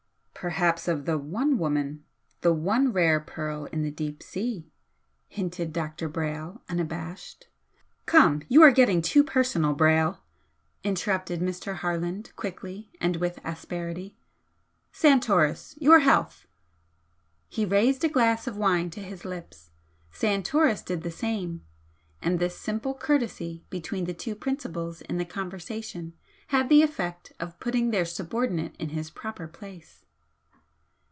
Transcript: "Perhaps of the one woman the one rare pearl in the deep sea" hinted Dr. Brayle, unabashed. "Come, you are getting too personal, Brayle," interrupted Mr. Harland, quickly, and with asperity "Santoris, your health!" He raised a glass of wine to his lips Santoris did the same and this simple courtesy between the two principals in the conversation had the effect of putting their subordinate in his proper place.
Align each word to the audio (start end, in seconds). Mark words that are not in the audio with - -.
"Perhaps 0.33 0.87
of 0.87 1.05
the 1.05 1.19
one 1.19 1.59
woman 1.59 2.03
the 2.41 2.51
one 2.51 2.91
rare 2.91 3.19
pearl 3.19 3.65
in 3.65 3.83
the 3.83 3.91
deep 3.91 4.23
sea" 4.23 4.67
hinted 5.27 5.71
Dr. 5.71 6.09
Brayle, 6.09 6.63
unabashed. 6.67 7.47
"Come, 8.07 8.41
you 8.47 8.63
are 8.63 8.71
getting 8.71 9.03
too 9.03 9.23
personal, 9.23 9.75
Brayle," 9.75 10.23
interrupted 10.83 11.41
Mr. 11.41 11.75
Harland, 11.75 12.31
quickly, 12.35 12.89
and 12.99 13.17
with 13.17 13.37
asperity 13.45 14.17
"Santoris, 14.91 15.77
your 15.79 15.99
health!" 15.99 16.47
He 17.47 17.63
raised 17.63 18.03
a 18.03 18.09
glass 18.09 18.47
of 18.47 18.57
wine 18.57 18.89
to 18.91 18.99
his 19.03 19.23
lips 19.23 19.69
Santoris 20.11 20.81
did 20.81 21.03
the 21.03 21.11
same 21.11 21.63
and 22.19 22.39
this 22.39 22.57
simple 22.57 22.95
courtesy 22.95 23.63
between 23.69 24.05
the 24.05 24.13
two 24.15 24.33
principals 24.33 25.01
in 25.01 25.19
the 25.19 25.25
conversation 25.25 26.13
had 26.47 26.67
the 26.67 26.81
effect 26.81 27.31
of 27.39 27.59
putting 27.59 27.91
their 27.91 28.05
subordinate 28.05 28.75
in 28.79 28.89
his 28.89 29.11
proper 29.11 29.47
place. 29.47 29.99